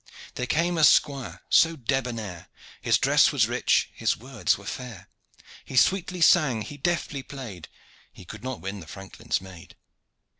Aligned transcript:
There 0.33 0.47
came 0.47 0.79
a 0.79 0.83
squire 0.83 1.43
so 1.47 1.75
debonair 1.75 2.47
His 2.81 2.97
dress 2.97 3.31
was 3.31 3.47
rich, 3.47 3.91
his 3.93 4.17
words 4.17 4.57
were 4.57 4.65
fair, 4.65 5.09
He 5.63 5.75
sweetly 5.75 6.21
sang, 6.21 6.63
he 6.63 6.75
deftly 6.77 7.21
played: 7.21 7.67
He 8.11 8.25
could 8.25 8.43
not 8.43 8.61
win 8.61 8.79
the 8.79 8.87
franklin's 8.87 9.41
maid. 9.41 9.75